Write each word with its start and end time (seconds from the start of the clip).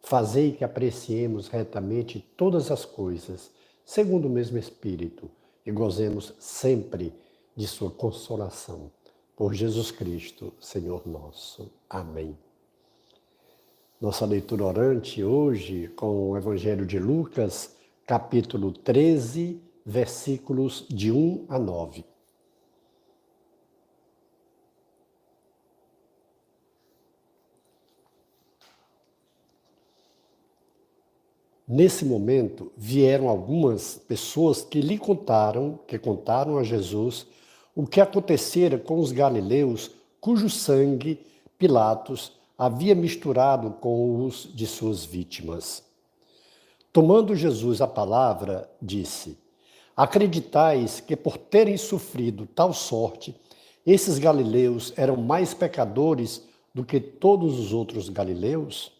Fazei 0.00 0.52
que 0.52 0.64
apreciemos 0.64 1.48
retamente 1.48 2.20
todas 2.36 2.70
as 2.70 2.84
coisas, 2.84 3.50
segundo 3.84 4.26
o 4.26 4.30
mesmo 4.30 4.58
Espírito, 4.58 5.30
e 5.64 5.70
gozemos 5.70 6.34
sempre 6.38 7.12
de 7.54 7.66
Sua 7.66 7.90
consolação. 7.90 8.90
Por 9.36 9.54
Jesus 9.54 9.90
Cristo, 9.90 10.52
Senhor 10.60 11.06
nosso. 11.06 11.70
Amém. 11.88 12.36
Nossa 14.00 14.24
leitura 14.24 14.64
orante 14.64 15.22
hoje 15.22 15.88
com 15.96 16.30
o 16.30 16.36
Evangelho 16.36 16.86
de 16.86 16.98
Lucas, 16.98 17.76
capítulo 18.06 18.72
13, 18.72 19.60
versículos 19.84 20.86
de 20.88 21.10
1 21.10 21.46
a 21.48 21.58
9. 21.58 22.04
Nesse 31.70 32.02
momento, 32.02 32.72
vieram 32.78 33.28
algumas 33.28 33.98
pessoas 34.08 34.62
que 34.62 34.80
lhe 34.80 34.96
contaram, 34.96 35.78
que 35.86 35.98
contaram 35.98 36.56
a 36.56 36.62
Jesus 36.64 37.26
o 37.76 37.86
que 37.86 38.00
acontecera 38.00 38.78
com 38.78 38.98
os 38.98 39.12
galileus 39.12 39.90
cujo 40.18 40.48
sangue 40.48 41.20
Pilatos 41.58 42.32
havia 42.56 42.94
misturado 42.94 43.70
com 43.82 44.24
os 44.24 44.48
de 44.54 44.66
suas 44.66 45.04
vítimas. 45.04 45.84
Tomando 46.90 47.36
Jesus 47.36 47.82
a 47.82 47.86
palavra, 47.86 48.70
disse: 48.80 49.36
Acreditais 49.94 51.00
que 51.00 51.14
por 51.14 51.36
terem 51.36 51.76
sofrido 51.76 52.46
tal 52.46 52.72
sorte, 52.72 53.36
esses 53.84 54.18
galileus 54.18 54.92
eram 54.96 55.16
mais 55.16 55.52
pecadores 55.52 56.42
do 56.74 56.82
que 56.82 56.98
todos 56.98 57.58
os 57.58 57.74
outros 57.74 58.08
galileus? 58.08 58.90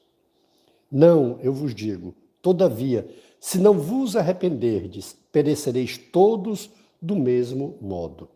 Não, 0.90 1.38
eu 1.40 1.52
vos 1.52 1.74
digo, 1.74 2.14
Todavia, 2.40 3.08
se 3.40 3.58
não 3.58 3.74
vos 3.74 4.16
arrependerdes, 4.16 5.16
perecereis 5.32 5.96
todos 5.96 6.70
do 7.00 7.14
mesmo 7.14 7.76
modo. 7.80 8.28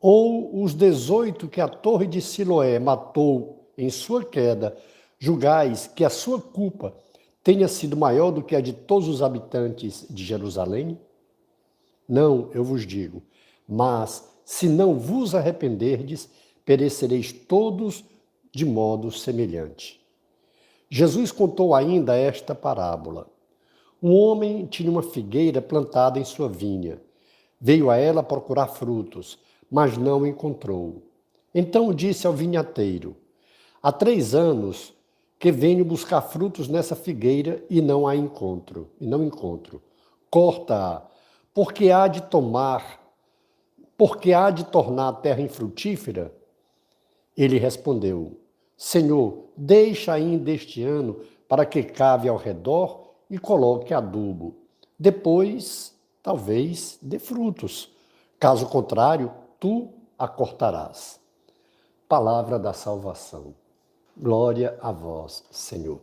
Ou 0.00 0.62
os 0.62 0.74
dezoito 0.74 1.48
que 1.48 1.60
a 1.60 1.68
torre 1.68 2.06
de 2.06 2.20
Siloé 2.20 2.78
matou 2.78 3.70
em 3.76 3.90
sua 3.90 4.24
queda, 4.24 4.76
julgais 5.18 5.86
que 5.86 6.04
a 6.04 6.10
sua 6.10 6.40
culpa 6.40 6.94
tenha 7.42 7.68
sido 7.68 7.96
maior 7.96 8.30
do 8.30 8.42
que 8.42 8.54
a 8.54 8.60
de 8.60 8.72
todos 8.72 9.08
os 9.08 9.22
habitantes 9.22 10.06
de 10.10 10.24
Jerusalém? 10.24 10.98
Não, 12.08 12.50
eu 12.52 12.62
vos 12.62 12.86
digo, 12.86 13.22
mas 13.66 14.28
se 14.44 14.68
não 14.68 14.98
vos 14.98 15.34
arrependerdes, 15.34 16.28
perecereis 16.64 17.32
todos 17.32 18.04
de 18.52 18.64
modo 18.64 19.10
semelhante. 19.10 20.03
Jesus 20.90 21.32
contou 21.32 21.74
ainda 21.74 22.16
esta 22.16 22.54
parábola. 22.54 23.28
Um 24.02 24.14
homem 24.14 24.66
tinha 24.66 24.90
uma 24.90 25.02
figueira 25.02 25.62
plantada 25.62 26.18
em 26.18 26.24
sua 26.24 26.48
vinha. 26.48 27.00
Veio 27.60 27.90
a 27.90 27.96
ela 27.96 28.22
procurar 28.22 28.66
frutos, 28.68 29.38
mas 29.70 29.96
não 29.96 30.26
encontrou. 30.26 31.02
Então 31.54 31.92
disse 31.92 32.26
ao 32.26 32.32
vinhateiro: 32.32 33.16
Há 33.82 33.90
três 33.90 34.34
anos 34.34 34.92
que 35.38 35.50
venho 35.50 35.84
buscar 35.84 36.20
frutos 36.22 36.68
nessa 36.68 36.94
figueira 36.94 37.64
e 37.68 37.80
não 37.80 38.06
a 38.06 38.14
encontro. 38.14 38.90
E 39.00 39.06
não 39.06 39.22
encontro. 39.24 39.82
Corta-a, 40.30 41.06
porque 41.52 41.90
há 41.90 42.08
de 42.08 42.22
tomar, 42.22 43.00
porque 43.96 44.32
há 44.32 44.50
de 44.50 44.64
tornar 44.64 45.08
a 45.08 45.12
terra 45.12 45.40
infrutífera? 45.40 46.34
Ele 47.36 47.58
respondeu: 47.58 48.38
Senhor, 48.84 49.46
deixa 49.56 50.12
ainda 50.12 50.50
este 50.50 50.82
ano 50.82 51.22
para 51.48 51.64
que 51.64 51.82
cave 51.82 52.28
ao 52.28 52.36
redor 52.36 53.14
e 53.30 53.38
coloque 53.38 53.94
adubo. 53.94 54.56
Depois, 54.98 55.94
talvez, 56.22 56.98
dê 57.00 57.18
frutos. 57.18 57.88
Caso 58.38 58.66
contrário, 58.66 59.32
tu 59.58 59.88
a 60.18 60.28
cortarás. 60.28 61.18
Palavra 62.06 62.58
da 62.58 62.74
salvação. 62.74 63.54
Glória 64.14 64.78
a 64.82 64.92
vós, 64.92 65.44
Senhor. 65.50 65.98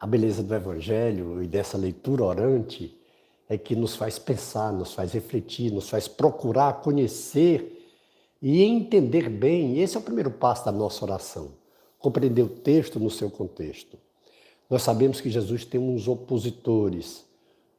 A 0.00 0.06
beleza 0.06 0.42
do 0.42 0.54
Evangelho 0.54 1.42
e 1.42 1.46
dessa 1.46 1.76
leitura 1.76 2.24
orante 2.24 2.98
é 3.46 3.58
que 3.58 3.76
nos 3.76 3.94
faz 3.94 4.18
pensar, 4.18 4.72
nos 4.72 4.94
faz 4.94 5.12
refletir, 5.12 5.70
nos 5.70 5.90
faz 5.90 6.08
procurar 6.08 6.80
conhecer 6.80 7.83
e 8.46 8.62
entender 8.62 9.30
bem, 9.30 9.80
esse 9.80 9.96
é 9.96 9.98
o 9.98 10.02
primeiro 10.02 10.30
passo 10.30 10.66
da 10.66 10.70
nossa 10.70 11.02
oração, 11.02 11.52
compreender 11.98 12.42
o 12.42 12.48
texto 12.50 13.00
no 13.00 13.08
seu 13.08 13.30
contexto. 13.30 13.96
Nós 14.68 14.82
sabemos 14.82 15.18
que 15.18 15.30
Jesus 15.30 15.64
tem 15.64 15.80
uns 15.80 16.06
opositores, 16.06 17.24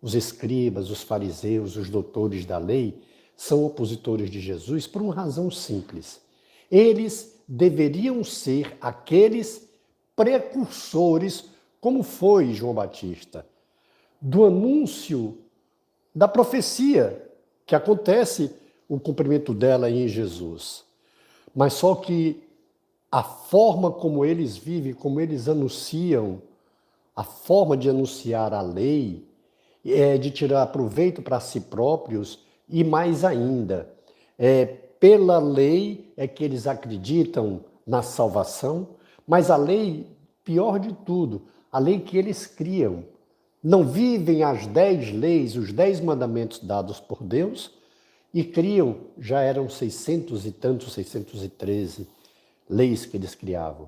os 0.01 0.15
escribas, 0.15 0.89
os 0.89 1.03
fariseus, 1.03 1.75
os 1.75 1.87
doutores 1.87 2.47
da 2.47 2.57
lei, 2.57 2.99
são 3.37 3.63
opositores 3.63 4.27
de 4.27 4.39
Jesus 4.39 4.87
por 4.87 5.03
uma 5.03 5.13
razão 5.13 5.51
simples. 5.51 6.19
Eles 6.71 7.39
deveriam 7.47 8.23
ser 8.23 8.75
aqueles 8.81 9.69
precursores, 10.15 11.45
como 11.79 12.01
foi 12.01 12.53
João 12.53 12.73
Batista, 12.73 13.45
do 14.19 14.45
anúncio 14.45 15.37
da 16.13 16.27
profecia 16.27 17.23
que 17.67 17.75
acontece 17.75 18.64
o 18.87 18.99
cumprimento 18.99 19.53
dela 19.53 19.89
em 19.89 20.07
Jesus. 20.07 20.83
Mas 21.55 21.73
só 21.73 21.95
que 21.95 22.43
a 23.11 23.23
forma 23.23 23.91
como 23.91 24.25
eles 24.25 24.57
vivem, 24.57 24.93
como 24.93 25.19
eles 25.19 25.47
anunciam, 25.47 26.41
a 27.15 27.23
forma 27.23 27.77
de 27.77 27.89
anunciar 27.89 28.53
a 28.53 28.61
lei, 28.61 29.25
é 29.85 30.17
de 30.17 30.31
tirar 30.31 30.65
proveito 30.67 31.21
para 31.21 31.39
si 31.39 31.61
próprios 31.61 32.39
e 32.67 32.83
mais 32.83 33.23
ainda, 33.23 33.89
é, 34.37 34.65
pela 34.65 35.37
lei 35.37 36.11
é 36.17 36.27
que 36.27 36.43
eles 36.43 36.65
acreditam 36.67 37.61
na 37.85 38.01
salvação, 38.01 38.87
mas 39.27 39.51
a 39.51 39.55
lei, 39.55 40.07
pior 40.43 40.79
de 40.79 40.93
tudo, 41.05 41.43
a 41.71 41.79
lei 41.79 41.99
que 41.99 42.17
eles 42.17 42.47
criam. 42.47 43.03
Não 43.63 43.83
vivem 43.83 44.43
as 44.43 44.67
dez 44.67 45.11
leis, 45.11 45.55
os 45.55 45.71
dez 45.71 45.99
mandamentos 46.01 46.59
dados 46.59 46.99
por 46.99 47.23
Deus, 47.23 47.71
e 48.35 48.43
criam, 48.43 48.97
já 49.17 49.39
eram 49.39 49.69
600 49.69 50.45
e 50.45 50.51
tantos, 50.51 50.91
613 50.91 52.05
leis 52.69 53.05
que 53.05 53.15
eles 53.15 53.33
criavam. 53.33 53.87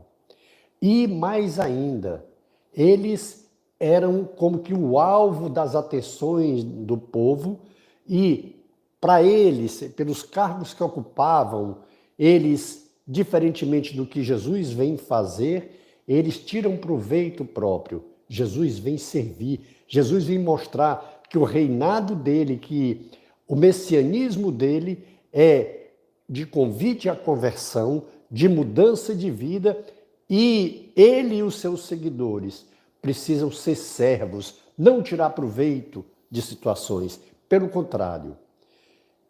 E 0.82 1.06
mais 1.06 1.60
ainda, 1.60 2.26
eles 2.74 3.46
eram 3.78 4.24
como 4.24 4.60
que 4.60 4.74
o 4.74 4.98
alvo 4.98 5.50
das 5.50 5.76
atenções 5.76 6.64
do 6.64 6.98
povo 6.98 7.60
e 8.08 8.56
para 9.02 9.22
eles, 9.22 9.82
pelos 9.98 10.24
cargos 10.24 10.74
que 10.74 10.82
ocupavam, 10.82 11.80
eles, 12.18 12.90
diferentemente 13.06 13.98
do 13.98 14.06
que 14.06 14.24
Jesus 14.24 14.72
vem 14.72 14.96
fazer, 14.96 15.78
eles 16.08 16.38
tiram 16.38 16.78
proveito 16.78 17.44
próprio. 17.44 18.02
Jesus 18.30 18.80
vem 18.80 18.98
servir, 18.98 19.60
Jesus 19.90 20.24
vem 20.24 20.40
mostrar 20.40 21.22
que 21.30 21.38
o 21.38 21.44
reinado 21.44 22.16
dele, 22.16 22.56
que 22.56 23.12
o 23.48 23.56
messianismo 23.56 24.52
dele 24.52 25.04
é 25.32 25.92
de 26.28 26.46
convite 26.46 27.08
à 27.08 27.16
conversão, 27.16 28.04
de 28.30 28.50
mudança 28.50 29.16
de 29.16 29.32
vida, 29.32 29.86
e 30.30 30.92
ele 30.96 31.38
e 31.38 31.44
os 31.44 31.56
seus 31.56 31.86
seguidores 31.86 32.66
precisam 33.02 33.50
ser 33.50 33.76
servos, 33.76 34.56
não 34.78 35.02
tirar 35.02 35.30
proveito 35.30 36.04
de 36.30 36.42
situações, 36.42 37.20
pelo 37.48 37.70
contrário. 37.70 38.38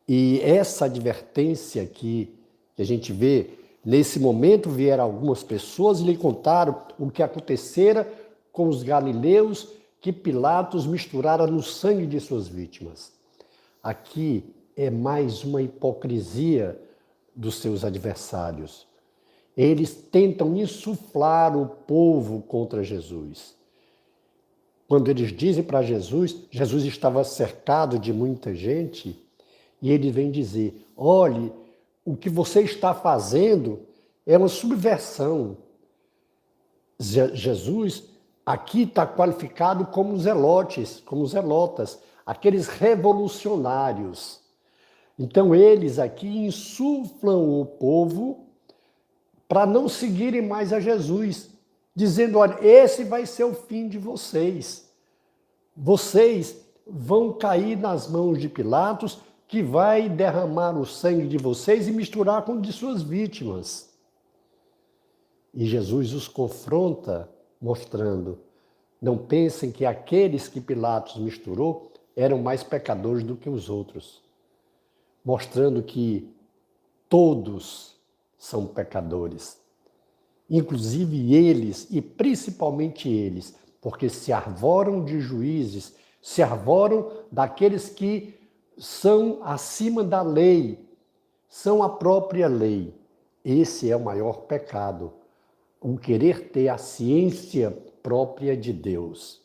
E 0.08 0.40
essa 0.42 0.86
advertência 0.86 1.86
que 1.86 2.34
a 2.78 2.84
gente 2.84 3.14
vê, 3.14 3.52
nesse 3.86 4.20
momento 4.20 4.70
vieram 4.70 5.04
algumas 5.04 5.44
pessoas 5.44 6.00
e 6.00 6.04
lhe 6.04 6.18
contaram 6.18 6.82
o 6.98 7.12
que 7.12 7.22
acontecera 7.22 8.12
com 8.52 8.68
os 8.68 8.82
galileus 8.82 9.70
que 10.02 10.12
Pilatos 10.12 10.88
misturara 10.88 11.46
no 11.46 11.62
sangue 11.62 12.08
de 12.08 12.20
suas 12.20 12.48
vítimas. 12.48 13.17
Aqui 13.88 14.44
é 14.76 14.90
mais 14.90 15.46
uma 15.46 15.62
hipocrisia 15.62 16.78
dos 17.34 17.56
seus 17.56 17.86
adversários. 17.86 18.86
Eles 19.56 19.96
tentam 19.96 20.58
insuflar 20.58 21.58
o 21.58 21.68
povo 21.68 22.42
contra 22.42 22.84
Jesus. 22.84 23.56
quando 24.90 25.08
eles 25.08 25.32
dizem 25.32 25.64
para 25.64 25.82
Jesus, 25.82 26.36
Jesus 26.52 26.84
estava 26.84 27.24
cercado 27.24 27.98
de 27.98 28.12
muita 28.12 28.54
gente, 28.54 29.18
e 29.82 29.90
ele 29.90 30.12
vem 30.12 30.32
dizer: 30.32 30.86
olhe, 30.98 31.50
o 32.04 32.14
que 32.14 32.30
você 32.30 32.64
está 32.64 32.94
fazendo 32.94 33.80
é 34.26 34.38
uma 34.38 34.50
subversão. 34.50 35.56
Jesus 37.00 38.04
aqui 38.46 38.82
está 38.82 39.08
qualificado 39.08 39.86
como 39.86 40.20
zelotes, 40.20 41.02
como 41.06 41.26
zelotas, 41.26 41.98
aqueles 42.28 42.68
revolucionários. 42.68 44.42
Então 45.18 45.56
eles 45.56 45.98
aqui 45.98 46.28
insuflam 46.28 47.62
o 47.62 47.66
povo 47.66 48.46
para 49.48 49.66
não 49.66 49.88
seguirem 49.88 50.42
mais 50.42 50.74
a 50.74 50.80
Jesus, 50.82 51.50
dizendo: 51.96 52.38
olha, 52.38 52.60
esse 52.62 53.06
vai 53.06 53.26
ser 53.26 53.46
o 53.46 53.54
fim 53.54 53.88
de 53.88 53.98
vocês. 53.98 54.92
Vocês 55.76 56.58
vão 56.86 57.32
cair 57.32 57.78
nas 57.78 58.10
mãos 58.10 58.40
de 58.40 58.50
Pilatos, 58.50 59.20
que 59.48 59.64
vai 59.64 60.10
derramar 60.10 60.78
o 60.78 60.86
sangue 60.86 61.28
de 61.28 61.38
vocês 61.38 61.88
e 61.88 61.92
misturar 61.92 62.44
com 62.44 62.54
o 62.54 62.62
de 62.62 62.74
suas 62.74 63.02
vítimas. 63.02 63.90
E 65.54 65.66
Jesus 65.66 66.14
os 66.14 66.28
confronta, 66.28 67.30
mostrando: 67.62 68.40
não 69.02 69.18
pensem 69.18 69.72
que 69.72 69.86
aqueles 69.86 70.50
que 70.50 70.60
Pilatos 70.60 71.16
misturou 71.16 71.94
eram 72.18 72.40
mais 72.40 72.64
pecadores 72.64 73.24
do 73.24 73.36
que 73.36 73.48
os 73.48 73.70
outros, 73.70 74.24
mostrando 75.24 75.84
que 75.84 76.28
todos 77.08 77.96
são 78.40 78.66
pecadores. 78.66 79.62
Inclusive 80.50 81.36
eles, 81.36 81.88
e 81.92 82.02
principalmente 82.02 83.08
eles, 83.08 83.56
porque 83.80 84.10
se 84.10 84.34
arvoram 84.34 85.06
de 85.06 85.20
juízes, 85.20 85.96
se 86.20 86.42
arvoram 86.42 87.12
daqueles 87.32 87.88
que 87.88 88.34
são 88.80 89.40
acima 89.44 90.04
da 90.04 90.24
lei, 90.24 90.84
são 91.48 91.84
a 91.84 91.90
própria 91.90 92.48
lei. 92.48 92.96
Esse 93.46 93.92
é 93.92 93.96
o 93.96 94.04
maior 94.04 94.42
pecado, 94.42 95.14
o 95.80 95.96
querer 96.00 96.50
ter 96.50 96.68
a 96.68 96.80
ciência 96.80 97.70
própria 98.02 98.58
de 98.58 98.74
Deus. 98.74 99.40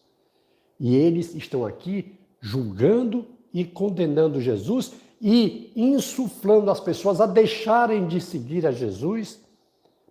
E 0.80 0.96
eles 0.96 1.34
estão 1.34 1.66
aqui 1.66 2.18
julgando 2.42 3.24
e 3.54 3.64
condenando 3.64 4.40
Jesus 4.40 4.92
e 5.20 5.72
insuflando 5.76 6.68
as 6.70 6.80
pessoas 6.80 7.20
a 7.20 7.26
deixarem 7.26 8.08
de 8.08 8.20
seguir 8.20 8.66
a 8.66 8.72
Jesus, 8.72 9.40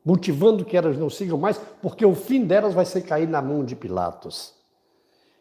motivando 0.03 0.63
que 0.63 0.77
elas 0.77 0.97
não 0.97 1.09
sigam 1.09 1.37
mais, 1.37 1.59
porque 1.81 2.05
o 2.05 2.15
fim 2.15 2.45
delas 2.45 2.73
vai 2.73 2.85
ser 2.85 3.01
cair 3.01 3.27
na 3.27 3.41
mão 3.41 3.65
de 3.65 3.75
Pilatos. 3.75 4.53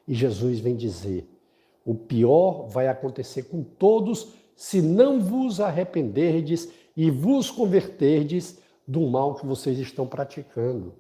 E 0.09 0.13
Jesus 0.13 0.59
vem 0.59 0.75
dizer: 0.75 1.31
o 1.85 1.95
pior 1.95 2.67
vai 2.67 2.89
acontecer 2.89 3.45
com 3.45 3.63
todos 3.63 4.35
se 4.57 4.83
não 4.83 5.21
vos 5.21 5.61
arrependerdes 5.61 6.69
e 6.97 7.09
vos 7.09 7.51
converterdes 7.51 8.59
do 8.87 9.07
mal 9.07 9.37
que 9.37 9.47
vocês 9.47 9.79
estão 9.79 10.07
praticando. 10.07 10.95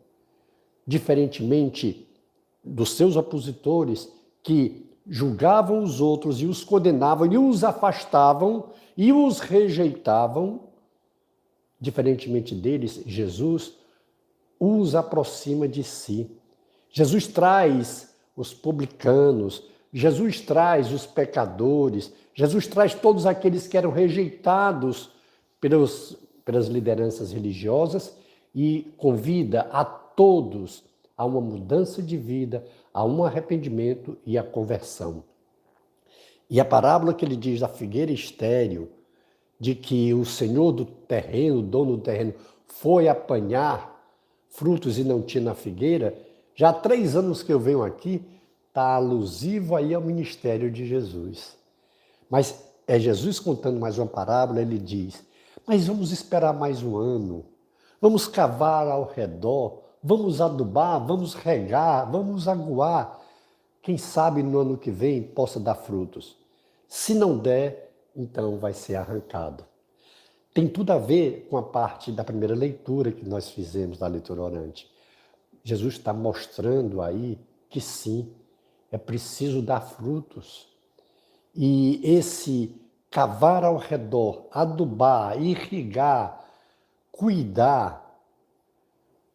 Diferentemente 0.86 2.06
dos 2.62 2.92
seus 2.92 3.16
opositores 3.16 4.08
que 4.42 4.89
julgavam 5.08 5.82
os 5.82 6.00
outros 6.00 6.40
e 6.40 6.46
os 6.46 6.64
condenavam 6.64 7.30
e 7.30 7.38
os 7.38 7.64
afastavam 7.64 8.70
e 8.96 9.12
os 9.12 9.40
rejeitavam, 9.40 10.60
diferentemente 11.80 12.54
deles, 12.54 13.02
Jesus 13.06 13.74
os 14.58 14.94
aproxima 14.94 15.66
de 15.66 15.82
si. 15.82 16.30
Jesus 16.90 17.26
traz 17.26 18.14
os 18.36 18.52
publicanos, 18.52 19.62
Jesus 19.92 20.40
traz 20.40 20.92
os 20.92 21.06
pecadores, 21.06 22.12
Jesus 22.34 22.66
traz 22.66 22.94
todos 22.94 23.26
aqueles 23.26 23.66
que 23.66 23.76
eram 23.76 23.90
rejeitados 23.90 25.10
pelos, 25.60 26.16
pelas 26.44 26.66
lideranças 26.68 27.32
religiosas 27.32 28.14
e 28.54 28.92
convida 28.96 29.62
a 29.72 29.84
todos 29.84 30.82
a 31.20 31.24
uma 31.26 31.42
mudança 31.42 32.02
de 32.02 32.16
vida, 32.16 32.64
a 32.94 33.04
um 33.04 33.22
arrependimento 33.22 34.16
e 34.24 34.38
a 34.38 34.42
conversão. 34.42 35.22
E 36.48 36.58
a 36.58 36.64
parábola 36.64 37.12
que 37.12 37.22
ele 37.22 37.36
diz 37.36 37.60
da 37.60 37.68
figueira 37.68 38.10
estéril, 38.10 38.88
de 39.58 39.74
que 39.74 40.14
o 40.14 40.24
senhor 40.24 40.72
do 40.72 40.86
terreno, 40.86 41.58
o 41.58 41.62
dono 41.62 41.98
do 41.98 42.02
terreno, 42.02 42.32
foi 42.66 43.06
apanhar 43.06 44.02
frutos 44.48 44.98
e 44.98 45.04
não 45.04 45.20
tinha 45.20 45.44
na 45.44 45.54
figueira, 45.54 46.16
já 46.54 46.70
há 46.70 46.72
três 46.72 47.14
anos 47.14 47.42
que 47.42 47.52
eu 47.52 47.60
venho 47.60 47.82
aqui, 47.82 48.24
está 48.68 48.94
alusivo 48.94 49.76
aí 49.76 49.92
ao 49.92 50.00
ministério 50.00 50.70
de 50.70 50.86
Jesus. 50.86 51.54
Mas 52.30 52.64
é 52.86 52.98
Jesus 52.98 53.38
contando 53.38 53.78
mais 53.78 53.98
uma 53.98 54.06
parábola, 54.06 54.62
ele 54.62 54.78
diz: 54.78 55.22
Mas 55.66 55.86
vamos 55.86 56.12
esperar 56.12 56.54
mais 56.54 56.82
um 56.82 56.96
ano, 56.96 57.44
vamos 58.00 58.26
cavar 58.26 58.88
ao 58.88 59.04
redor, 59.04 59.89
vamos 60.02 60.40
adubar, 60.40 61.04
vamos 61.04 61.34
regar, 61.34 62.10
vamos 62.10 62.48
aguar. 62.48 63.20
Quem 63.82 63.96
sabe 63.96 64.42
no 64.42 64.58
ano 64.58 64.76
que 64.76 64.90
vem 64.90 65.22
possa 65.22 65.58
dar 65.58 65.74
frutos. 65.74 66.36
Se 66.88 67.14
não 67.14 67.38
der, 67.38 67.92
então 68.14 68.58
vai 68.58 68.72
ser 68.72 68.96
arrancado. 68.96 69.64
Tem 70.52 70.68
tudo 70.68 70.92
a 70.92 70.98
ver 70.98 71.46
com 71.48 71.56
a 71.56 71.62
parte 71.62 72.10
da 72.10 72.24
primeira 72.24 72.54
leitura 72.54 73.12
que 73.12 73.24
nós 73.24 73.50
fizemos 73.50 73.98
da 73.98 74.06
leitura 74.06 74.42
orante. 74.42 74.90
Jesus 75.62 75.94
está 75.94 76.12
mostrando 76.12 77.00
aí 77.00 77.38
que 77.68 77.80
sim, 77.80 78.32
é 78.90 78.98
preciso 78.98 79.62
dar 79.62 79.80
frutos. 79.80 80.66
E 81.54 82.00
esse 82.02 82.74
cavar 83.10 83.64
ao 83.64 83.76
redor, 83.76 84.46
adubar, 84.50 85.40
irrigar, 85.40 86.44
cuidar, 87.10 87.99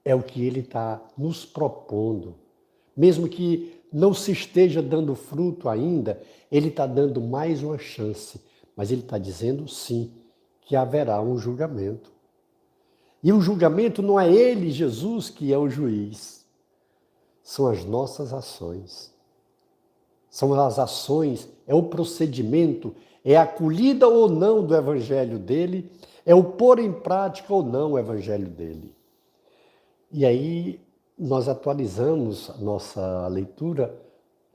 é 0.06 0.14
o 0.14 0.22
que 0.22 0.46
ele 0.46 0.60
está 0.60 1.04
nos 1.18 1.44
propondo. 1.44 2.36
Mesmo 2.96 3.28
que 3.28 3.74
não 3.92 4.14
se 4.14 4.32
esteja 4.32 4.82
dando 4.82 5.16
fruto 5.16 5.68
ainda, 5.68 6.22
ele 6.52 6.68
está 6.68 6.86
dando 6.86 7.20
mais 7.20 7.64
uma 7.64 7.80
chance. 7.80 8.40
Mas 8.76 8.92
ele 8.92 9.02
está 9.02 9.18
dizendo 9.18 9.68
sim, 9.68 10.12
que 10.62 10.76
haverá 10.76 11.20
um 11.22 11.38
julgamento. 11.38 12.14
E 13.24 13.34
o 13.34 13.42
julgamento 13.42 14.04
não 14.04 14.20
é 14.20 14.32
ele, 14.32 14.70
Jesus, 14.70 15.30
que 15.30 15.52
é 15.52 15.58
o 15.58 15.68
juiz. 15.68 16.46
São 17.42 17.68
as 17.68 17.84
nossas 17.84 18.32
ações. 18.32 19.12
São 20.30 20.54
as 20.54 20.78
ações, 20.78 21.50
é 21.66 21.74
o 21.74 21.84
procedimento, 21.84 22.94
é 23.24 23.36
a 23.36 23.44
acolhida 23.44 24.08
ou 24.08 24.30
não 24.30 24.64
do 24.64 24.76
evangelho 24.76 25.40
dele, 25.40 25.90
é 26.26 26.36
o 26.36 26.44
pôr 26.44 26.78
em 26.80 26.92
prática 26.92 27.54
ou 27.54 27.64
não 27.64 27.94
o 27.94 28.00
evangelho 28.00 28.48
dele. 28.48 28.94
E 30.12 30.26
aí 30.26 30.80
nós 31.18 31.48
atualizamos 31.48 32.50
a 32.50 32.58
nossa 32.58 33.28
leitura 33.28 34.02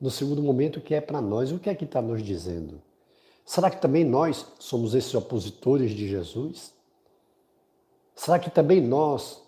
no 0.00 0.10
segundo 0.10 0.42
momento, 0.42 0.80
que 0.80 0.94
é 0.94 1.00
para 1.00 1.20
nós. 1.20 1.52
O 1.52 1.58
que 1.58 1.68
é 1.68 1.74
que 1.74 1.84
está 1.84 2.00
nos 2.00 2.22
dizendo? 2.22 2.80
Será 3.44 3.70
que 3.70 3.80
também 3.80 4.04
nós 4.04 4.46
somos 4.58 4.94
esses 4.94 5.14
opositores 5.14 5.90
de 5.90 6.08
Jesus? 6.08 6.72
Será 8.14 8.38
que 8.38 8.50
também 8.50 8.80
nós 8.80 9.42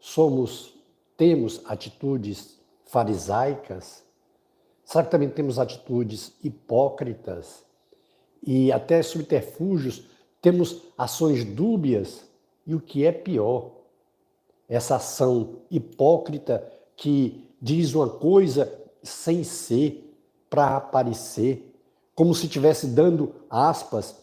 somos, 0.00 0.74
temos 1.16 1.60
atitudes 1.66 2.58
farisaicas? 2.84 4.02
Será 4.84 5.04
que 5.04 5.10
também 5.10 5.28
temos 5.28 5.58
atitudes 5.58 6.32
hipócritas 6.42 7.64
e 8.42 8.72
até 8.72 9.02
subterfúgios? 9.02 10.06
Temos 10.40 10.82
ações 10.96 11.44
dúbias 11.44 12.24
e 12.66 12.74
o 12.74 12.80
que 12.80 13.04
é 13.04 13.12
pior, 13.12 13.72
essa 14.68 14.96
ação 14.96 15.60
hipócrita 15.70 16.66
que 16.96 17.44
diz 17.60 17.94
uma 17.94 18.08
coisa 18.08 18.72
sem 19.02 19.44
ser, 19.44 20.02
para 20.48 20.76
aparecer, 20.76 21.74
como 22.14 22.34
se 22.34 22.46
estivesse 22.46 22.86
dando, 22.86 23.34
aspas, 23.50 24.16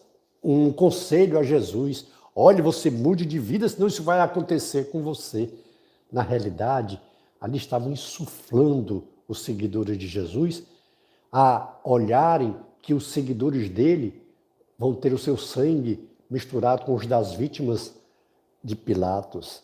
um 0.44 0.72
conselho 0.72 1.38
a 1.38 1.44
Jesus. 1.44 2.08
Olhe, 2.36 2.62
você 2.62 2.90
mude 2.90 3.26
de 3.26 3.40
vida, 3.40 3.68
senão 3.70 3.88
isso 3.88 4.04
vai 4.04 4.20
acontecer 4.20 4.90
com 4.90 5.02
você. 5.02 5.50
Na 6.12 6.22
realidade, 6.22 7.00
ali 7.40 7.58
estavam 7.58 7.92
insuflando 7.92 9.04
os 9.28 9.44
seguidores 9.44 9.98
de 9.98 10.08
Jesus 10.08 10.64
a 11.32 11.80
olharem 11.84 12.56
que 12.82 12.94
os 12.94 13.08
seguidores 13.08 13.70
dele 13.70 14.22
vão 14.78 14.94
ter 14.94 15.14
o 15.14 15.18
seu 15.18 15.38
sangue 15.38 16.08
misturado 16.30 16.86
com 16.86 16.94
os 16.94 17.06
das 17.08 17.34
vítimas 17.34 17.94
de 18.64 18.76
Pilatos. 18.76 19.64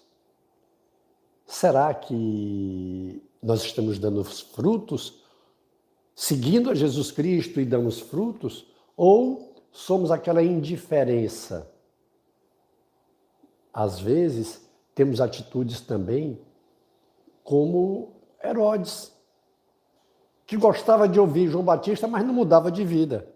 Será 1.50 1.92
que 1.96 3.24
nós 3.42 3.64
estamos 3.64 3.98
dando 3.98 4.24
frutos, 4.24 5.24
seguindo 6.14 6.70
a 6.70 6.76
Jesus 6.76 7.12
Cristo 7.12 7.60
e 7.60 7.66
damos 7.66 8.00
frutos? 8.00 8.68
Ou 8.96 9.56
somos 9.72 10.12
aquela 10.12 10.44
indiferença? 10.44 11.68
Às 13.74 14.00
vezes, 14.00 14.62
temos 14.94 15.20
atitudes 15.20 15.82
também 15.82 16.40
como 17.44 18.14
Herodes, 18.44 19.12
que 20.46 20.56
gostava 20.56 21.10
de 21.10 21.20
ouvir 21.20 21.50
João 21.50 21.66
Batista, 21.66 22.08
mas 22.08 22.24
não 22.24 22.34
mudava 22.34 22.72
de 22.72 22.86
vida. 22.86 23.28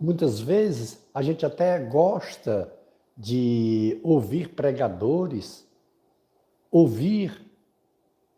Muitas 0.00 0.40
vezes 0.40 0.98
a 1.14 1.22
gente 1.22 1.46
até 1.46 1.78
gosta 1.78 2.79
de 3.20 4.00
ouvir 4.02 4.48
pregadores, 4.54 5.66
ouvir 6.70 7.44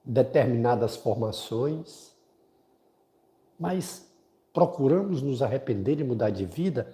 determinadas 0.05 0.97
formações, 0.97 2.11
mas 3.57 4.05
procuramos 4.53 5.23
nos 5.23 5.41
arrepender 5.41 6.01
e 6.01 6.05
mudar 6.05 6.31
de 6.31 6.45
vida. 6.45 6.93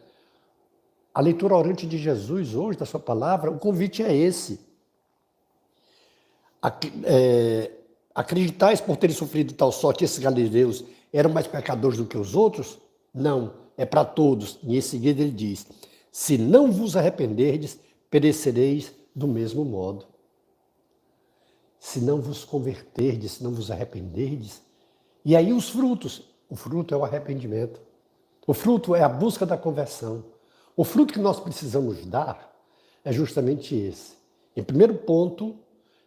A 1.15 1.23
leitura 1.23 1.57
orante 1.57 1.87
de 1.87 1.97
Jesus 1.97 2.55
hoje, 2.55 2.79
da 2.79 2.85
sua 2.85 3.01
palavra, 3.01 3.51
o 3.51 3.59
convite 3.59 4.03
é 4.03 4.15
esse. 4.15 4.61
É, 7.05 7.71
acreditais 8.15 8.83
por 8.83 8.99
terem 8.99 9.17
sofrido 9.17 9.55
tal 9.55 9.73
sorte, 9.73 10.05
esses 10.05 10.19
galileus 10.19 10.85
eram 11.11 11.31
mais 11.31 11.47
pecadores 11.47 11.97
do 11.97 12.05
que 12.05 12.19
os 12.19 12.35
outros? 12.35 12.79
Não, 13.15 13.55
é 13.79 13.87
para 13.87 14.05
todos. 14.05 14.59
E 14.63 14.77
em 14.77 14.81
seguida 14.83 15.23
ele 15.23 15.31
diz: 15.31 15.67
Se 16.19 16.37
não 16.37 16.73
vos 16.73 16.97
arrependerdes, 16.97 17.79
perecereis 18.11 18.93
do 19.15 19.29
mesmo 19.29 19.65
modo 19.65 20.05
se 21.79 22.01
não 22.01 22.21
vos 22.21 22.45
converterdes, 22.45 23.35
se 23.35 23.45
não 23.45 23.55
vos 23.55 23.71
arrependerdes. 23.71 24.61
E 25.25 25.37
aí 25.37 25.53
os 25.53 25.69
frutos. 25.69 26.29
O 26.51 26.57
fruto 26.57 26.93
é 26.93 26.99
o 26.99 27.05
arrependimento. 27.05 27.81
O 28.45 28.53
fruto 28.53 28.97
é 28.97 29.03
a 29.05 29.09
busca 29.09 29.47
da 29.47 29.57
conversão. 29.57 30.25
O 30.77 30.83
fruto 30.83 31.13
que 31.13 31.21
nós 31.21 31.39
precisamos 31.39 32.05
dar 32.05 32.53
é 33.05 33.13
justamente 33.13 33.77
esse. 33.77 34.15
Em 34.57 34.63
primeiro 34.65 34.95
ponto, 34.95 35.55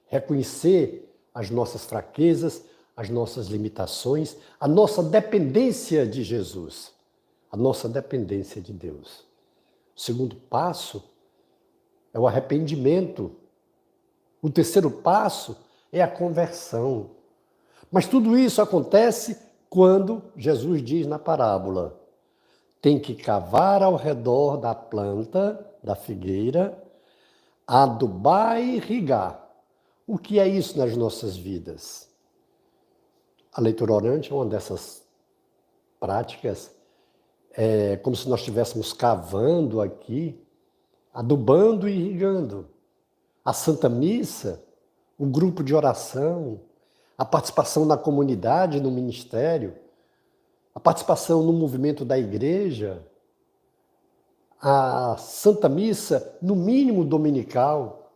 reconhecer 0.07 1.09
as 1.33 1.49
nossas 1.49 1.85
fraquezas, 1.85 2.65
as 2.97 3.09
nossas 3.09 3.47
limitações, 3.47 4.35
a 4.59 4.67
nossa 4.67 5.01
dependência 5.01 6.05
de 6.05 6.21
Jesus, 6.21 6.91
a 7.49 7.55
nossa 7.55 7.87
dependência 7.87 8.61
de 8.61 8.73
Deus. 8.73 9.30
O 9.95 9.99
segundo 9.99 10.35
passo 10.35 11.03
é 12.13 12.19
o 12.19 12.27
arrependimento 12.27 13.35
o 14.41 14.49
terceiro 14.49 14.89
passo 14.89 15.55
é 15.91 16.01
a 16.01 16.07
conversão. 16.07 17.11
Mas 17.91 18.07
tudo 18.07 18.37
isso 18.37 18.61
acontece 18.61 19.37
quando 19.69 20.23
Jesus 20.35 20.83
diz 20.83 21.05
na 21.05 21.19
parábola: 21.19 21.99
tem 22.81 22.99
que 22.99 23.13
cavar 23.13 23.83
ao 23.83 23.95
redor 23.95 24.57
da 24.57 24.73
planta, 24.73 25.63
da 25.83 25.95
figueira, 25.95 26.81
adubar 27.67 28.59
e 28.59 28.77
irrigar. 28.77 29.39
O 30.07 30.17
que 30.17 30.39
é 30.39 30.47
isso 30.47 30.77
nas 30.77 30.97
nossas 30.97 31.37
vidas? 31.37 32.09
A 33.53 33.61
leitura 33.61 33.93
orante 33.93 34.31
é 34.31 34.35
uma 34.35 34.45
dessas 34.45 35.03
práticas, 35.99 36.71
é 37.53 37.97
como 37.97 38.15
se 38.15 38.27
nós 38.29 38.39
estivéssemos 38.39 38.93
cavando 38.93 39.81
aqui, 39.81 40.39
adubando 41.13 41.87
e 41.87 41.93
irrigando 41.93 42.67
a 43.43 43.53
Santa 43.53 43.89
Missa, 43.89 44.63
o 45.17 45.25
grupo 45.25 45.63
de 45.63 45.73
oração, 45.75 46.59
a 47.17 47.25
participação 47.25 47.85
na 47.85 47.97
comunidade, 47.97 48.79
no 48.79 48.89
ministério, 48.89 49.75
a 50.73 50.79
participação 50.79 51.43
no 51.43 51.53
movimento 51.53 52.05
da 52.05 52.17
igreja, 52.17 53.05
a 54.61 55.15
Santa 55.17 55.67
Missa, 55.67 56.37
no 56.41 56.55
mínimo 56.55 57.03
dominical, 57.03 58.11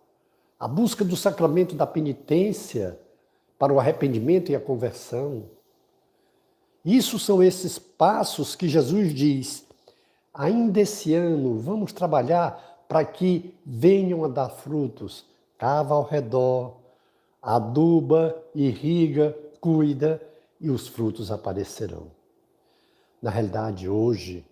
a 0.59 0.67
busca 0.67 1.03
do 1.03 1.17
sacramento 1.17 1.75
da 1.75 1.85
penitência 1.85 2.99
para 3.57 3.73
o 3.73 3.79
arrependimento 3.79 4.51
e 4.51 4.55
a 4.55 4.59
conversão. 4.59 5.43
Isso 6.85 7.17
são 7.17 7.41
esses 7.41 7.79
passos 7.79 8.55
que 8.55 8.69
Jesus 8.69 9.11
diz. 9.11 9.65
Ainda 10.31 10.81
esse 10.81 11.15
ano, 11.15 11.57
vamos 11.57 11.91
trabalhar 11.91 12.85
para 12.87 13.03
que 13.03 13.55
venham 13.65 14.23
a 14.23 14.27
dar 14.27 14.49
frutos. 14.49 15.25
Cava 15.57 15.95
ao 15.95 16.03
redor, 16.03 16.75
aduba, 17.41 18.39
irriga, 18.53 19.35
cuida 19.59 20.21
e 20.61 20.69
os 20.69 20.87
frutos 20.87 21.31
aparecerão. 21.31 22.11
Na 23.19 23.31
realidade, 23.31 23.89
hoje, 23.89 24.45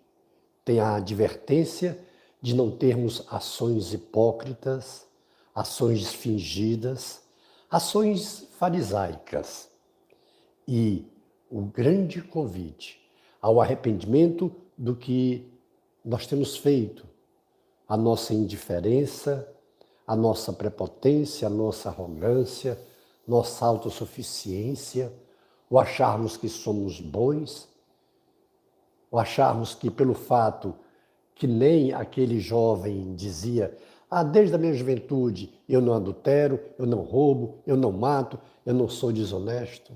tem 0.65 0.79
a 0.79 0.95
advertência 0.95 1.99
de 2.41 2.55
não 2.55 2.71
termos 2.71 3.23
ações 3.29 3.93
hipócritas, 3.93 5.05
ações 5.53 6.11
fingidas, 6.11 7.21
ações 7.69 8.47
farisaicas. 8.57 9.69
E 10.67 11.05
o 11.53 11.61
grande 11.61 12.19
convite 12.19 12.99
ao 13.39 13.61
arrependimento 13.61 14.51
do 14.75 14.95
que 14.95 15.47
nós 16.03 16.25
temos 16.25 16.57
feito, 16.57 17.05
a 17.87 17.95
nossa 17.95 18.33
indiferença, 18.33 19.47
a 20.07 20.15
nossa 20.15 20.51
prepotência, 20.51 21.45
a 21.45 21.51
nossa 21.51 21.89
arrogância, 21.89 22.81
nossa 23.27 23.67
autossuficiência, 23.67 25.13
o 25.69 25.79
acharmos 25.79 26.35
que 26.37 26.49
somos 26.49 26.99
bons, 26.99 27.69
o 29.11 29.19
acharmos 29.19 29.75
que 29.75 29.91
pelo 29.91 30.15
fato 30.15 30.73
que 31.35 31.45
nem 31.45 31.93
aquele 31.93 32.39
jovem 32.39 33.13
dizia, 33.13 33.77
ah, 34.09 34.23
desde 34.23 34.55
a 34.55 34.57
minha 34.57 34.73
juventude 34.73 35.53
eu 35.69 35.81
não 35.81 35.93
adultero, 35.93 36.59
eu 36.79 36.87
não 36.87 37.01
roubo, 37.01 37.59
eu 37.67 37.77
não 37.77 37.91
mato, 37.91 38.39
eu 38.65 38.73
não 38.73 38.89
sou 38.89 39.11
desonesto. 39.11 39.93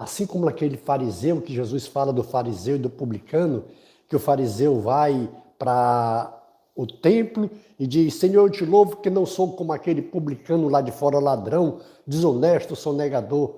Assim 0.00 0.24
como 0.24 0.48
aquele 0.48 0.78
fariseu 0.78 1.42
que 1.42 1.52
Jesus 1.52 1.86
fala 1.86 2.10
do 2.10 2.24
fariseu 2.24 2.76
e 2.76 2.78
do 2.78 2.88
publicano, 2.88 3.66
que 4.08 4.16
o 4.16 4.18
fariseu 4.18 4.80
vai 4.80 5.30
para 5.58 6.42
o 6.74 6.86
templo 6.86 7.50
e 7.78 7.86
diz: 7.86 8.14
Senhor, 8.14 8.46
eu 8.46 8.50
te 8.50 8.64
louvo 8.64 8.96
que 8.96 9.10
não 9.10 9.26
sou 9.26 9.52
como 9.52 9.74
aquele 9.74 10.00
publicano 10.00 10.70
lá 10.70 10.80
de 10.80 10.90
fora, 10.90 11.18
ladrão, 11.18 11.80
desonesto, 12.06 12.74
sonegador. 12.74 13.56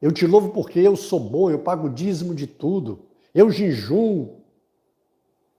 Eu 0.00 0.10
te 0.10 0.26
louvo 0.26 0.48
porque 0.48 0.80
eu 0.80 0.96
sou 0.96 1.20
bom, 1.20 1.50
eu 1.50 1.58
pago 1.58 1.88
o 1.88 1.92
dízimo 1.92 2.34
de 2.34 2.46
tudo, 2.46 3.00
eu 3.34 3.50
jejum, 3.50 4.30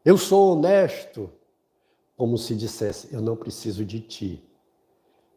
eu 0.03 0.17
sou 0.17 0.53
honesto. 0.53 1.29
Como 2.17 2.35
se 2.35 2.55
dissesse: 2.55 3.13
Eu 3.13 3.21
não 3.21 3.35
preciso 3.35 3.85
de 3.85 3.99
ti. 3.99 4.43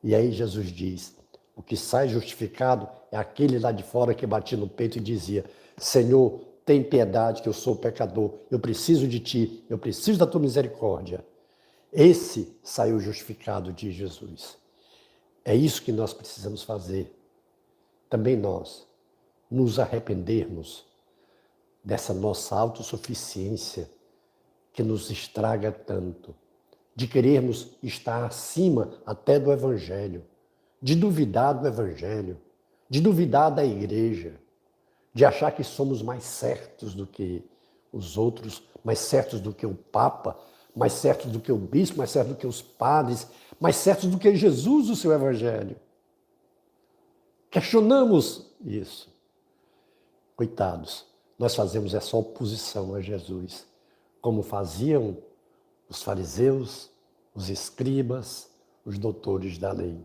E 0.03 0.15
aí 0.15 0.33
Jesus 0.33 0.69
diz: 0.69 1.15
O 1.57 1.63
que 1.63 1.75
sai 1.75 2.07
justificado 2.07 2.87
é 3.11 3.17
aquele 3.17 3.59
lá 3.59 3.73
de 3.73 3.83
fora 3.83 4.15
que 4.15 4.27
batia 4.27 4.59
no 4.59 4.69
peito 4.69 4.99
e 4.99 5.01
dizia: 5.01 5.47
Senhor, 5.79 6.41
tem 6.67 6.83
piedade, 6.83 7.41
que 7.41 7.49
eu 7.49 7.53
sou 7.55 7.75
pecador, 7.75 8.35
eu 8.51 8.61
preciso 8.61 9.09
de 9.09 9.19
ti, 9.19 9.65
eu 9.71 9.79
preciso 9.79 10.19
da 10.19 10.27
tua 10.27 10.41
misericórdia. 10.41 11.25
Esse 11.91 12.55
saiu 12.63 13.01
justificado 13.01 13.73
de 13.73 13.91
Jesus. 13.91 14.59
É 15.45 15.55
isso 15.55 15.81
que 15.81 15.93
nós 15.93 16.13
precisamos 16.13 16.63
fazer. 16.63 17.17
Também 18.11 18.37
nós, 18.37 18.87
nos 19.51 19.79
arrependermos 19.79 20.85
dessa 21.83 22.13
nossa 22.13 22.55
autossuficiência 22.55 23.89
que 24.73 24.83
nos 24.83 25.11
estraga 25.11 25.73
tanto, 25.73 26.35
de 26.95 27.07
querermos 27.07 27.69
estar 27.83 28.25
acima 28.25 28.93
até 29.07 29.39
do 29.39 29.53
Evangelho, 29.53 30.25
de 30.81 30.95
duvidar 30.95 31.55
do 31.55 31.67
Evangelho, 31.67 32.39
de 32.89 33.01
duvidar 33.01 33.51
da 33.51 33.65
igreja 33.65 34.35
de 35.17 35.25
achar 35.25 35.51
que 35.51 35.65
somos 35.65 36.03
mais 36.03 36.25
certos 36.25 36.95
do 36.95 37.07
que 37.07 37.43
os 37.91 38.19
outros, 38.19 38.63
mais 38.85 38.99
certos 38.99 39.41
do 39.41 39.51
que 39.51 39.65
o 39.65 39.75
Papa, 39.75 40.39
mais 40.77 40.93
certos 40.93 41.33
do 41.33 41.41
que 41.41 41.51
o 41.51 41.57
bispo, 41.57 41.97
mais 41.97 42.11
certos 42.11 42.35
do 42.35 42.39
que 42.39 42.47
os 42.47 42.61
padres, 42.61 43.27
mais 43.59 43.77
certos 43.77 44.11
do 44.11 44.19
que 44.19 44.37
Jesus, 44.37 44.91
o 44.91 44.95
seu 44.95 45.11
Evangelho. 45.13 45.75
Questionamos 47.51 48.55
isso. 48.63 49.11
Coitados, 50.37 51.07
nós 51.39 51.55
fazemos 51.55 51.95
essa 51.95 52.15
oposição 52.15 52.95
a 52.95 53.01
Jesus, 53.01 53.67
como 54.21 54.43
faziam 54.43 55.17
os 55.89 56.03
fariseus, 56.03 56.91
os 57.35 57.49
escribas, 57.49 58.51
os 58.85 58.99
doutores 58.99 59.57
da 59.57 59.73
lei. 59.73 59.99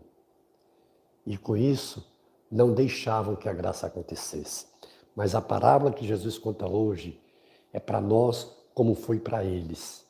E 1.26 1.36
com 1.36 1.56
isso, 1.56 2.04
não 2.50 2.74
deixavam 2.74 3.36
que 3.36 3.48
a 3.48 3.52
graça 3.52 3.86
acontecesse. 3.86 4.66
Mas 5.14 5.34
a 5.34 5.40
parábola 5.40 5.92
que 5.92 6.06
Jesus 6.06 6.38
conta 6.38 6.66
hoje 6.66 7.20
é 7.72 7.80
para 7.80 8.00
nós 8.00 8.50
como 8.74 8.94
foi 8.94 9.18
para 9.18 9.44
eles. 9.44 10.04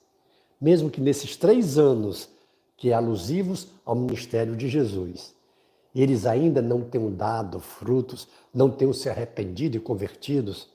Mesmo 0.61 0.91
que 0.91 1.01
nesses 1.01 1.37
três 1.37 1.77
anos 1.79 2.29
que 2.77 2.91
é 2.91 2.95
alusivos 2.95 3.69
ao 3.85 3.95
ministério 3.95 4.57
de 4.57 4.69
Jesus, 4.69 5.35
eles 5.95 6.25
ainda 6.25 6.63
não 6.63 6.83
tenham 6.83 7.13
dado 7.13 7.61
frutos, 7.61 8.27
não 8.53 8.71
tenham 8.71 8.93
se 8.93 9.09
arrependido 9.09 9.77
e 9.77 9.81
convertidos, 9.81 10.69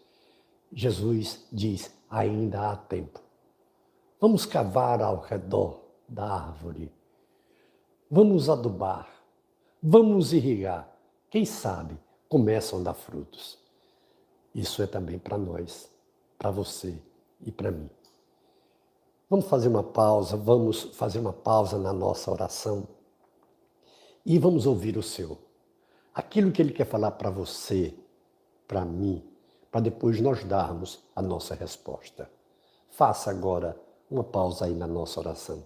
Jesus 0.72 1.46
diz: 1.52 1.92
ainda 2.10 2.72
há 2.72 2.76
tempo. 2.76 3.20
Vamos 4.20 4.46
cavar 4.46 5.02
ao 5.02 5.20
redor 5.20 5.82
da 6.08 6.24
árvore, 6.24 6.92
vamos 8.10 8.50
adubar, 8.50 9.08
vamos 9.82 10.34
irrigar. 10.34 10.88
Quem 11.30 11.46
sabe 11.46 11.98
começam 12.30 12.80
a 12.80 12.84
dar 12.84 12.94
frutos. 12.94 13.58
Isso 14.54 14.82
é 14.82 14.88
também 14.88 15.20
para 15.20 15.38
nós, 15.38 15.90
para 16.38 16.52
você 16.52 17.00
e 17.42 17.52
para 17.52 17.72
mim. 17.72 17.90
Vamos 19.30 19.48
fazer 19.48 19.68
uma 19.68 19.84
pausa, 19.84 20.38
vamos 20.38 20.84
fazer 20.96 21.20
uma 21.20 21.34
pausa 21.34 21.78
na 21.78 21.92
nossa 21.92 22.32
oração 22.32 22.88
e 24.26 24.40
vamos 24.40 24.66
ouvir 24.66 24.98
o 24.98 25.04
seu. 25.04 25.38
Aquilo 26.14 26.52
que 26.52 26.62
ele 26.62 26.72
quer 26.72 26.86
falar 26.86 27.12
para 27.12 27.30
você, 27.30 27.94
para 28.68 28.84
mim, 28.84 29.24
para 29.72 29.82
depois 29.82 30.20
nós 30.22 30.44
darmos 30.44 31.00
a 31.16 31.22
nossa 31.22 31.54
resposta. 31.54 32.30
Faça 32.90 33.30
agora 33.30 33.80
uma 34.10 34.24
pausa 34.24 34.66
aí 34.66 34.74
na 34.74 34.88
nossa 34.88 35.20
oração. 35.20 35.64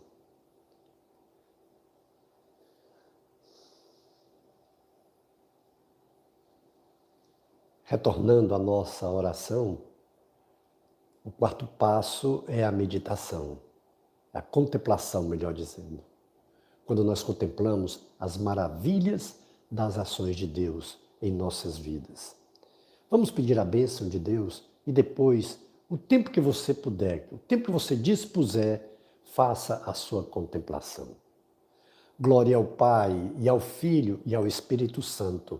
Retornando 7.91 8.55
à 8.55 8.57
nossa 8.57 9.05
oração, 9.09 9.79
o 11.25 11.29
quarto 11.29 11.67
passo 11.67 12.41
é 12.47 12.63
a 12.63 12.71
meditação, 12.71 13.57
a 14.33 14.41
contemplação, 14.41 15.23
melhor 15.23 15.53
dizendo. 15.53 15.99
Quando 16.85 17.03
nós 17.03 17.21
contemplamos 17.21 17.99
as 18.17 18.37
maravilhas 18.37 19.35
das 19.69 19.97
ações 19.97 20.37
de 20.37 20.47
Deus 20.47 20.99
em 21.21 21.33
nossas 21.33 21.77
vidas. 21.77 22.33
Vamos 23.09 23.29
pedir 23.29 23.59
a 23.59 23.65
bênção 23.65 24.07
de 24.07 24.19
Deus 24.19 24.63
e 24.87 24.91
depois, 24.93 25.59
o 25.89 25.97
tempo 25.97 26.31
que 26.31 26.39
você 26.39 26.73
puder, 26.73 27.27
o 27.29 27.37
tempo 27.37 27.65
que 27.65 27.71
você 27.71 27.93
dispuser, 27.93 28.89
faça 29.33 29.83
a 29.85 29.93
sua 29.93 30.23
contemplação. 30.23 31.09
Glória 32.17 32.55
ao 32.55 32.63
Pai, 32.63 33.33
e 33.37 33.49
ao 33.49 33.59
Filho, 33.59 34.21
e 34.25 34.33
ao 34.33 34.47
Espírito 34.47 35.01
Santo 35.01 35.59